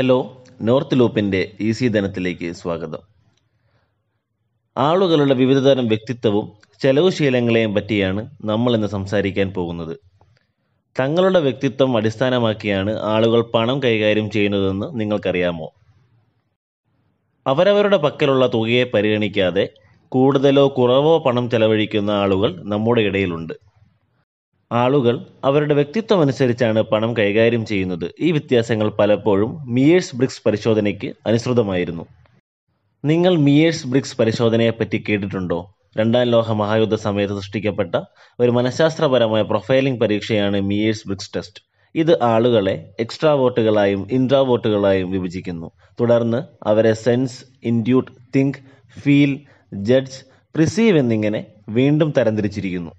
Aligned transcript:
Hello 0.00 0.44
north 0.62 1.00
ലൂപ്പിന്റെ 1.00 1.52
easy 1.60 1.88
ധനത്തിലേക്ക് 1.88 2.52
സ്വാഗതം. 2.52 2.98
ആളുകളുടെ 4.76 5.34
വിവിധതരം 5.34 5.88
വ്യക്തിത്വവും 5.88 6.52
ചെലവ് 6.82 7.10
ശീലങ്ങളെയും 7.10 7.74
പറ്റിയാണ് 7.74 8.30
നമ്മൾ 8.44 8.74
ഇന്ന് 8.74 8.86
സംസാരിക്കാൻ 8.86 9.50
പോകുന്നത്. 9.50 9.98
തങ്ങളുടെ 11.00 11.40
വ്യക്തിത്വം 11.40 11.96
അടിസ്ഥാനമാക്കിയാണ് 11.96 12.98
ആളുകൾ 12.98 13.42
പണം 13.42 13.82
കൈകാര്യം 13.82 14.30
ചെയ്യുന്നതെന്ന് 14.30 15.00
നിങ്ങൾക്കറിയാമോ? 15.00 15.70
അവരവരുടെ 17.46 17.96
പക്കലുള്ള 17.96 18.46
തുകയെ 18.46 18.84
പരിഗണിക്കാതെ 18.84 19.68
കൂടുതലോ 20.08 20.74
കുറവോ 20.78 21.18
പണം 21.18 21.50
ചെലവഴിക്കുന്ന 21.50 22.10
ആളുകൾ 22.10 22.60
നമ്മുടെ 22.64 23.00
ഇടയിലുണ്ട്. 23.00 23.69
ആളുകൾ 24.72 25.26
അവരുടെ 25.44 25.74
വ്യക്തിത്വം 25.74 26.20
അനുസരിച്ചാണ് 26.20 26.82
പണം 26.82 27.16
കൈകാര്യം 27.16 27.66
ചെയ്യുന്നത്. 27.66 28.10
ഈ 28.20 28.30
വ്യത്യാസങ്ങൾ 28.30 28.88
പലപ്പോഴും 28.88 29.74
മിയേഴ്സ് 29.74 30.16
ബ്രിക്സ് 30.16 30.42
പരിശോധനയ്ക്ക് 30.46 31.12
അനുസൃതമായിരുന്നു. 31.26 32.06
നിങ്ങൾ 33.04 33.36
മിയേഴ്സ് 33.36 33.86
ബ്രിക്സ് 33.86 34.16
പരിശോധനയെപ്പറ്റി 34.16 35.04
കേട്ടിട്ടുണ്ടോ? 35.08 35.74
രണ്ടാം 35.98 36.22
ലോക 36.22 36.52
മഹായുദ്ധ 36.52 36.94
സമയത്ത് 36.94 37.34
സൃഷ്ടിക്കപ്പെട്ട 37.34 37.94
ഒരു 38.40 38.50
മനഃശാസ്ത്രപരമായ 38.50 39.42
പ്രൊഫൈലിംഗ് 39.42 40.00
പരീക്ഷയാണ് 40.00 40.60
മിയേഴ്സ് 40.60 41.06
ബ്രിക്സ് 41.06 41.30
ടെസ്റ്റ്. 41.36 41.62
ഇത് 41.94 42.22
ആളുകളെ 42.22 42.94
എക്സ്ട്രാ 43.00 43.32
വോട്ടുകളായും 43.32 44.08
ഇൻട്രാ 44.10 44.40
വോട്ടുകളായും 44.40 45.10
വിഭജിക്കുന്നു. 45.10 45.70
തുടർന്ന് 46.00 46.42
അവരെ 46.62 46.92
sense 46.92 47.44
intuit 47.64 48.10
think 48.36 48.58
feel 49.00 49.40
judge 49.74 50.24
perceive 50.54 50.98
എന്നിങ്ങനെ 50.98 51.46
വീണ്ടും 51.68 52.12
തരംതിരിച്ചിരിക്കുന്നു. 52.18 52.90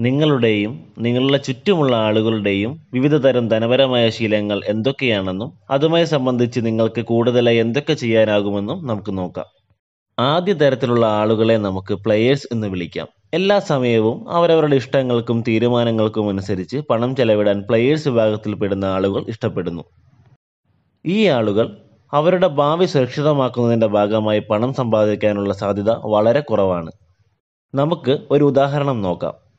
നിങ്ങളുടെയും 0.00 0.84
നിങ്ങളുടെ 0.98 1.38
ചുറ്റുമുള്ള 1.38 1.96
ആളുകളുടെയും 1.96 2.80
വിവിധ 2.92 3.16
തരം 3.16 3.48
ധനപരമായ 3.48 4.10
ശീലങ്ങൾ 4.10 4.60
എന്തൊക്കെയാണെന്നും 4.66 5.52
അതുമായി 5.70 6.04
സംബന്ധിച്ച് 6.04 6.60
നിങ്ങൾക്ക് 6.66 7.02
കൂടുതലായി 7.02 7.56
എന്തൊക്കെ 7.56 7.92
ചെയ്യാനാകുമെന്നും 7.92 8.86
നമുക്ക് 8.86 9.18
നോക്കാം. 9.18 9.46
ആദ്യ 10.18 10.52
തരത്തിലുള്ള 10.52 11.06
ആളുകളെ 11.06 11.56
നമുക്ക് 11.56 11.94
പ്ലെയേഴ്സ് 11.94 12.46
എന്ന് 12.52 12.66
വിളിക്കാം. 12.66 13.08
എല്ലാ 13.34 13.58
സമയവും 13.58 14.30
അവരവരുടെ 14.30 14.76
ഇഷ്ടങ്ങൾക്കും 14.76 15.44
തീരുമാനങ്ങൾക്കും 15.48 16.28
അനുസരിച്ച് 16.28 16.76
പണം 16.76 17.16
ചെലവിടാൻ 17.16 17.62
പ്ലെയേഴ്സ് 17.68 18.08
വിഭാഗത്തിൽപ്പെടുന്ന 18.08 18.84
ആളുകൾ 18.84 19.24
ഇഷ്ടപ്പെടുന്നു. 19.28 19.82
ഈ 21.06 21.26
ആളുകൾ 21.26 21.76
അവരുടെ 22.12 22.46
ഭാവി 22.46 22.86
സുരക്ഷിതമാക്കുന്നതിന്റെ 22.86 23.86
ഭാഗമായി 23.86 24.38
പണം 24.38 24.74
സമ്പാദിക്കാനുള്ള 24.74 25.54
സാധ്യത 25.54 25.90
വളരെ 25.90 26.40
കുറവാണ്. 26.40 26.90
നമുക്ക് 27.74 28.18
ഒരു 28.30 28.44
ഉദാഹരണം 28.44 29.02
നോക്കാം. 29.02 29.49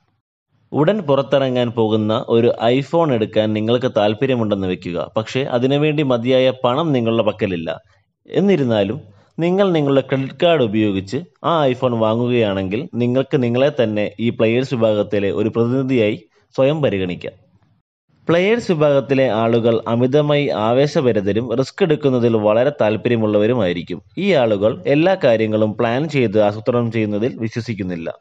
ഉടൻ 0.73 0.99
പുറത്തിറങ്ങാൻ 0.99 1.71
പോകുന്ന 1.71 2.25
ഒരു 2.29 2.53
ഐഫോൺ 2.63 3.13
എടുക്കാൻ 3.13 3.53
നിങ്ങൾക്ക് 3.53 3.91
താല്പര്യമുണ്ടെന്ന് 3.97 4.67
വെക്കുക. 4.67 5.11
പക്ഷേ 5.17 5.41
അതിനുവേണ്ടി 5.41 6.03
മതിയായ 6.03 6.51
പണം 6.63 6.91
നിങ്ങളുടെ 6.91 7.23
പക്കലില്ല. 7.23 7.81
എന്നിരുന്നാലും 8.29 9.01
നിങ്ങൾ 9.39 9.71
നിങ്ങളുടെ 9.71 10.01
ക്രെഡിറ്റ് 10.01 10.33
കാർഡ് 10.43 10.63
ഉപയോഗിച്ച് 10.63 11.17
ആ 11.43 11.63
ഐഫോൺ 11.63 11.99
വാങ്ങുകയാണെങ്കിൽ 11.99 12.89
നിങ്ങൾക്ക് 12.93 13.43
നിങ്ങളെ 13.43 13.71
തന്നെ 13.83 14.11
ഈ 14.19 14.29
പ്ലെയേഴ്സ് 14.29 14.73
വിഭാഗത്തിലെ 14.73 15.31
ഒരു 15.31 15.49
പ്രതിനിധിയായി 15.49 16.23
സ്വയം 16.55 16.81
പരിഗണിക്കാം. 16.81 17.33
പ്ലെയേഴ്സ് 18.29 18.71
വിഭാഗത്തിലെ 18.71 19.31
ആളുകൾ 19.31 19.81
അമിതമായി 19.87 20.47
ആവേശഭരിതരും 20.47 21.55
റിസ്ക് 21.55 21.83
എടുക്കുന്നതിൽ 21.83 22.37
വളരെ 22.37 22.71
താല്പര്യമുള്ളവരുമായിരിക്കും. 22.81 24.01
ഈ 24.17 24.33
ആളുകൾ 24.33 24.83
എല്ലാ 24.87 25.17
കാര്യങ്ങളും 25.23 25.73
പ്ലാൻ 25.73 26.09
ചെയ്ത് 26.09 26.41
ആസൂത്രണം 26.41 26.91
ചെയ്യുന്നതിൽ 26.91 27.37
വിശ്വസിക്കുന്നില്ല. 27.37 28.15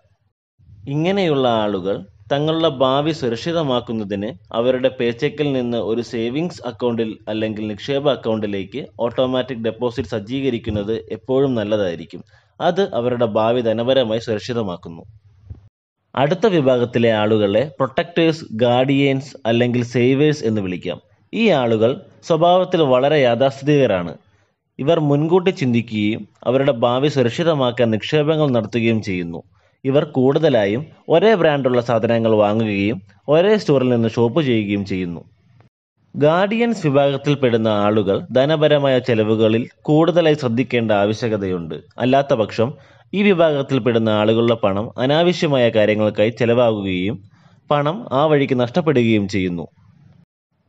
ഇങ്ങനെയുള്ള 0.89 1.49
ആളുകൾ 1.49 2.07
തങ്ങളുടെ 2.33 2.69
ഭാവി 2.69 3.11
സുരക്ഷിതമാക്കുന്നതിന് 3.11 4.29
അവരുടെ 4.53 4.89
പേച്ചെക്കിൽ 5.01 5.53
നിന്ന് 5.53 5.79
ഒരു 5.79 6.01
സേവിങ്സ് 6.01 6.63
അക്കൗണ്ടിൽ 6.67 7.19
അല്ലെങ്കിൽ 7.29 7.67
നിക്ഷേപ 7.69 8.11
അക്കൗണ്ടിലേക്ക് 8.11 8.87
ഓട്ടോമാറ്റിക് 9.01 9.65
ഡെപ്പോസിറ്റ് 9.65 10.09
സജ്ജീകരിക്കുന്നത് 10.09 10.95
എപ്പോഴും 11.11 11.55
നല്ലതായിരിക്കും. 11.55 12.25
അത് 12.61 12.95
അവരുടെ 12.95 13.27
ഭാവി 13.27 13.61
ധനപരമായി 13.61 14.21
സുരക്ഷിതമാക്കുന്നു. 14.21 15.03
അടുത്ത 16.15 16.47
വിഭാഗത്തിലെ 16.47 17.13
ആളുകളെ 17.13 17.71
പ്രൊട്ടക്ടേഴ്സ് 17.79 18.45
ഗാർഡിയൻസ് 18.53 19.37
അല്ലെങ്കിൽ 19.47 19.83
സേവേഴ്സ് 19.83 20.45
എന്ന് 20.45 20.61
വിളിക്കാം. 20.61 20.99
ഈ 21.35 21.49
ആളുകൾ 21.49 21.91
സ്വഭാവത്തിൽ 22.29 22.81
വളരെ 22.83 23.19
യാഥാസ്ഥിതികരാണ്. 23.23 24.13
ഇവർ 24.79 25.01
മുൻകൂട്ടി 25.01 25.51
ചിന്തിക്കുകയും 25.51 26.29
അവരുടെ 26.45 26.73
ഭാവി 26.73 27.09
സുരക്ഷിതമാക്കാൻ 27.09 27.91
നിക്ഷേപങ്ങൾ 27.91 28.51
നടത്തുകയും 28.51 29.03
ചെയ്യുന്നു. 29.03 29.41
ഇവർ 29.85 30.05
കൂടുതലായും 30.05 30.87
ഒരേ 31.09 31.35
ബ്രാൻഡുള്ള 31.35 31.81
സാധനങ്ങൾ 31.81 32.35
വാങ്ങുകയും 32.35 33.03
ഒരേ 33.29 33.57
സ്റ്റോറിൽ 33.57 33.89
നിന്ന് 33.89 34.09
ഷോപ്പ് 34.09 34.43
ചെയ്യുകയും 34.43 34.85
ചെയ്യുന്നു. 34.85 35.21
ഗാർഡിയൻസ് 36.17 36.87
വിഭാഗത്തിൽപ്പെടുന്ന 36.87 37.69
ആളുകൾ 37.69 38.27
ധനപരമായ 38.33 38.99
ചെലവുകളിൽ 38.99 39.69
കൂടുതലായി 39.83 40.35
ശ്രദ്ധിക്കേണ്ട 40.35 40.93
ആവശ്യകതയുണ്ട്. 40.93 41.75
അല്ലാത്ത 41.99 42.35
പക്ഷം 42.35 42.75
ഈ 43.15 43.23
വിഭാഗത്തിൽപ്പെടുന്ന 43.23 44.09
ആളുകളുടെ 44.09 44.55
പണം 44.55 44.93
അനാവശ്യമായ 44.99 45.69
കാര്യങ്ങൾക്കായി 45.69 46.31
ചെലവാകുകയും 46.31 47.23
പണം 47.71 48.07
ആ 48.13 48.25
വഴിക്ക് 48.25 48.61
നഷ്ടപ്പെടുകയും 48.61 49.29
ചെയ്യുന്നു. 49.29 49.69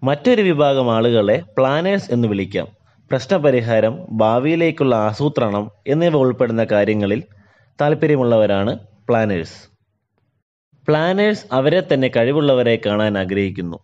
മറ്റൊരു 0.03 0.41
വിഭാഗം 0.41 0.91
ആളുകളെ 0.95 1.41
പ്ലാനേഴ്സ് 1.57 2.11
എന്ന് 2.11 2.27
വിളിക്കാം. 2.27 2.67
പ്രശ്നപരിഹാരം 3.11 3.97
ഭാവിയിലേക്കുള്ള 4.11 4.95
ആസൂത്രണം 4.95 5.71
എന്നിവ 5.87 6.15
ഉൾപ്പെടുന്ന 6.15 6.63
കാര്യങ്ങളിൽ 6.63 7.23
താല്പര്യമുള്ളവരാണ് 7.81 8.79
പ്ലാനേഴ്സ് 9.11 9.69
പ്ലാനേഴ്സ് 10.87 11.45
അവരെ 11.51 11.83
തന്നെ 11.93 12.11
കഴിവുള്ളവരെ 12.15 12.81
കാണാൻ 12.85 13.17
ആഗ്രഹിക്കുന്നു. 13.17 13.77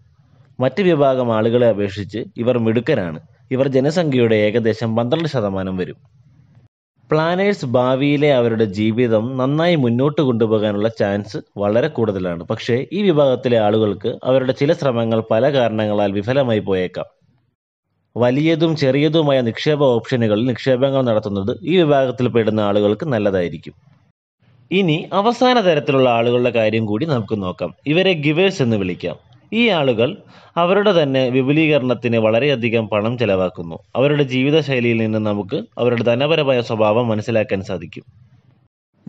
മറ്റ് 0.60 0.82
വിഭാഗം 0.82 1.36
ആളുകളെ 1.36 1.68
അപേക്ഷിച്ച് 1.70 2.24
ഇവർ 2.38 2.58
മിടുക്കരാണ്. 2.58 3.20
ഇവർ 3.52 3.68
ജനസംഖ്യയുടെ 3.68 4.36
ഏകദേശം 4.36 4.96
പന്ത്രണ്ട് 4.96 5.30
ശതമാനം 5.30 5.78
വരും. 5.78 5.96
പ്ലാനേഴ്സ് 7.12 7.66
ഭാവിയിലെ 7.66 8.34
അവരുടെ 8.34 8.66
ജീവിതം 8.66 9.38
നന്നായി 9.38 9.76
മുന്നോട്ട് 9.76 10.22
കൊണ്ടുപോകാനുള്ള 10.22 10.88
ചാൻസ് 10.88 11.38
വളരെ 11.58 11.88
കൂടുതലാണ്. 11.88 12.44
പക്ഷേ 12.44 12.86
ഈ 12.94 13.02
വിഭാഗത്തിലെ 13.02 13.58
ആളുകൾക്ക് 13.58 14.20
അവരുടെ 14.24 14.52
ചില 14.52 14.74
ശ്രമങ്ങൾ 14.74 15.24
പല 15.32 15.54
കാരണങ്ങളാൽ 15.54 16.12
വിഫലമായി 16.12 16.60
പോയേക്കാം. 16.60 17.06
വലിയതും 18.18 18.76
ചെറിയതുമായ 18.76 19.42
നിക്ഷേപ 19.42 19.84
ഓപ്ഷനുകളിൽ 19.84 20.46
നിക്ഷേപങ്ങൾ 20.46 21.02
നടത്തുന്നത് 21.02 21.58
ഈ 21.62 21.78
വിഭാഗത്തിൽ 21.78 22.28
പെടുന്ന 22.28 22.60
ആളുകൾക്ക് 22.60 23.06
നല്ലതായിരിക്കും. 23.06 23.97
ഇനി 24.72 25.10
അവസാന 25.14 25.60
തരത്തിലുള്ള 25.60 26.10
ആളുകളുടെ 26.10 26.50
കാര്യം 26.50 26.86
കൂടി 26.86 27.06
നമുക്ക് 27.06 27.44
നോക്കാം. 27.44 27.74
ഇവരെ 27.88 28.14
ഗിവേഴ്സ് 28.14 28.62
എന്ന് 28.62 28.78
വിളിക്കാം. 28.78 29.16
ഈ 29.54 29.68
ആളുകൾ 29.70 30.18
അവരുടെ 30.58 31.04
തന്നെ 31.04 31.30
വിപുലീകരണത്തിന് 31.30 32.18
വളരെയധികം 32.18 32.88
പണം 32.88 33.18
ചെലവാക്കുന്നു. 33.18 33.76
അവരുടെ 33.96 34.24
ജീവിതശൈലിയിൽ 34.24 34.98
നിന്ന് 34.98 35.20
നമുക്ക് 35.20 35.56
അവരുടെ 35.78 36.04
ധനപരമായ 36.04 36.62
സ്വഭാവം 36.62 37.08
മനസ്സിലാക്കാൻ 37.08 37.62
സാധിക്കും. 37.64 38.04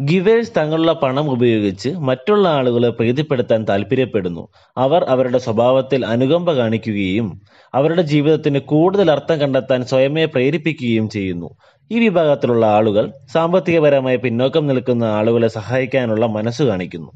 ഗിവേഴ്സ് 0.01 0.53
തങ്ങളുടെ 0.57 0.93
പണം 0.93 1.31
ഉപയോഗിച്ച് 1.31 1.89
മറ്റുള്ള 1.89 2.49
ആളുകളെ 2.49 2.89
പ്രീതിപ്പെടുത്താൻ 2.89 3.67
താല്പര്യപ്പെടുന്നു. 3.69 4.49
അവർ 4.77 5.05
അവരുടെ 5.05 5.39
സ്വഭാവത്തിൽ 5.39 6.07
അനുകമ്പ 6.07 6.53
കാണിക്കുകയും 6.53 7.41
അവരുടെ 7.75 8.03
ജീവിതത്തിന് 8.03 8.59
കൂടുതൽ 8.59 9.11
അർത്ഥം 9.11 9.41
കണ്ടെത്താൻ 9.41 9.85
സ്വയമേ 9.85 10.25
പ്രേരിപ്പിക്കുകയും 10.25 11.09
ചെയ്യുന്നു. 11.09 11.51
ഈ 11.91 11.99
വിഭാഗത്തിലുള്ള 11.99 12.67
ആളുകൾ 12.67 13.13
സാമ്പത്തികപരമായി 13.33 14.17
പിന്നോക്കം 14.17 14.67
നിൽക്കുന്ന 14.67 15.05
ആളുകളെ 15.05 15.49
സഹായിക്കാനുള്ള 15.49 16.27
മനസ്സ് 16.27 16.63
കാണിക്കുന്നു. 16.63 17.13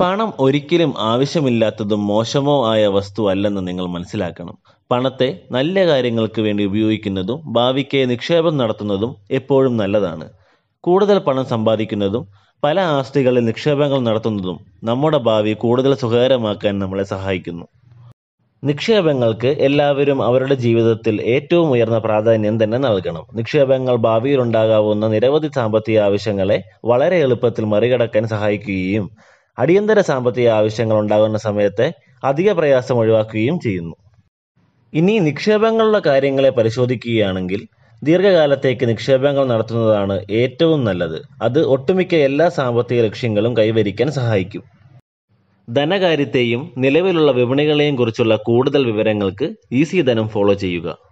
പണം 0.00 0.32
ഒരിക്കലും 0.40 0.94
ആവശ്യമില്ലാത്തതും 0.98 2.06
മോശമോ 2.06 2.70
ആയ 2.70 2.86
വസ്തു 2.86 3.30
അല്ലെന്ന് 3.30 3.68
നിങ്ങൾ 3.68 3.86
മനസ്സിലാക്കണം. 3.86 4.58
പണത്തെ 4.90 5.40
നല്ല 5.50 5.86
കാര്യങ്ങൾക്ക് 5.86 6.40
വേണ്ടി 6.40 6.64
ഉപയോഗിക്കുന്നതും 6.64 7.52
ഭാവിക്ക് 7.52 8.10
നിക്ഷേപം 8.10 8.56
നടത്തുന്നതും 8.56 9.16
എപ്പോഴും 9.30 9.76
നല്ലതാണ്. 9.76 10.28
കൂടുതൽ 10.84 11.18
പണം 11.18 11.44
സമ്പാദിക്കുന്നതും 11.44 12.24
പല 12.62 12.80
ആസ്തികളിൽ 12.80 13.44
നിക്ഷേപങ്ങൾ 13.44 13.98
നടത്തുന്നതും 14.00 14.58
നമ്മുടെ 14.84 15.18
ഭാവി 15.18 15.52
കൂടുതൽ 15.52 15.94
സുഖകരമാക്കാൻ 15.94 16.78
നമ്മളെ 16.78 17.04
സഹായിക്കുന്നു. 17.04 17.66
നിക്ഷേപങ്ങൾക്ക് 18.62 19.46
എല്ലാവരും 19.46 20.22
അവരുടെ 20.22 20.54
ജീവിതത്തിൽ 20.54 21.20
ഏറ്റവും 21.34 21.70
ഉയർന്ന 21.70 21.98
പ്രാധാന്യം 21.98 22.62
തന്നെ 22.62 22.78
നൽകണം. 22.78 23.24
നിക്ഷേപങ്ങൾ 23.34 23.96
ഭാവിയിൽ 23.96 24.40
ഉണ്ടാകാവുന്ന 24.40 25.08
നിരവധി 25.08 25.50
സാമ്പത്തിക 25.54 25.98
ആവശ്യങ്ങളെ 25.98 26.58
വളരെ 26.84 27.16
എളുപ്പത്തിൽ 27.16 27.64
മറികടക്കാൻ 27.64 28.28
സഹായിക്കുകയും 28.28 29.06
അടിയന്തര 29.58 30.00
സാമ്പത്തിക 30.00 30.48
ആവശ്യങ്ങൾ 30.48 30.96
ഉണ്ടാകുന്ന 30.98 31.38
സമയത്തെ 31.38 31.86
അധിക 32.24 32.52
പ്രയാസം 32.52 32.96
ഒഴിവാക്കുകയും 32.96 33.60
ചെയ്യുന്നു. 33.60 33.96
ഇനി 34.92 35.18
നിക്ഷേപങ്ങളുടെ 35.18 36.00
കാര്യങ്ങളെ 36.06 36.50
പരിശോധിക്കുകയാണെങ്കിൽ 36.50 37.62
ദീർഘകാലത്തേക്ക് 38.02 38.88
നിക്ഷേപങ്ങൾ 38.88 39.46
നടത്തുന്നതാണ് 39.46 40.24
ഏറ്റവും 40.30 40.84
നല്ലത്. 40.84 41.22
അത് 41.42 41.66
ഒട്ടുമിക്ക 41.66 42.14
എല്ലാ 42.14 42.48
സാമ്പത്തിക 42.48 43.02
ലക്ഷ്യങ്ങളും 43.02 43.56
കൈവരിക്കാൻ 43.56 44.12
സഹായിക്കും. 44.12 44.62
ധനകാര്യത്തെയും 45.68 46.72
നിലവിലുള്ള 46.78 47.32
വിപണികളെയും 47.32 47.96
കുറിച്ചുള്ള 47.96 48.36
കൂടുതൽ 48.36 48.84
വിവരങ്ങൾക്ക് 48.84 49.54
ഈസി 49.72 50.00
ധനം 50.00 50.28
ഫോളോ 50.28 50.54
ചെയ്യുക. 50.54 51.07